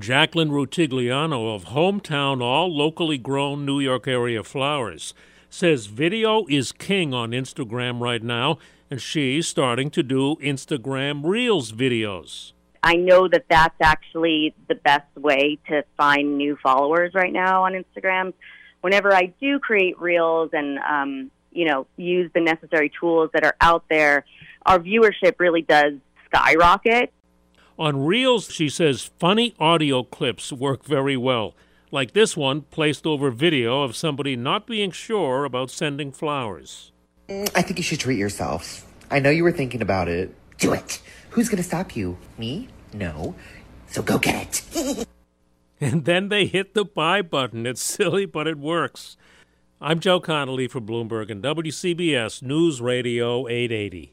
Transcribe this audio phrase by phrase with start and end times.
[0.00, 5.12] Jacqueline Rutigliano of Hometown All Locally Grown New York Area Flowers
[5.50, 8.56] says video is king on Instagram right now,
[8.90, 12.52] and she's starting to do Instagram Reels videos.
[12.82, 17.74] I know that that's actually the best way to find new followers right now on
[17.74, 18.32] Instagram.
[18.80, 23.56] Whenever I do create Reels and, um, you know, use the necessary tools that are
[23.60, 24.24] out there,
[24.64, 25.92] our viewership really does
[26.24, 27.12] skyrocket.
[27.78, 31.54] On Reels, she says funny audio clips work very well,
[31.90, 36.92] like this one placed over video of somebody not being sure about sending flowers.
[37.28, 38.86] Mm, I think you should treat yourself.
[39.10, 40.34] I know you were thinking about it.
[40.58, 41.00] Do it.
[41.30, 42.18] Who's going to stop you?
[42.36, 42.68] Me?
[42.92, 43.34] No.
[43.88, 45.08] So go get it.
[45.80, 47.66] and then they hit the buy button.
[47.66, 49.16] It's silly, but it works.
[49.80, 54.12] I'm Joe Connolly for Bloomberg and WCBS News Radio 880.